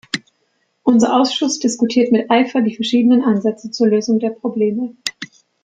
Unser 0.81 1.13
Ausschuss 1.15 1.59
diskutiert 1.59 2.11
mit 2.11 2.31
Eifer 2.31 2.61
die 2.63 2.73
verschiedenen 2.73 3.21
Ansätze 3.23 3.69
zur 3.69 3.85
Lösung 3.89 4.17
der 4.17 4.31
Probleme. 4.31 4.95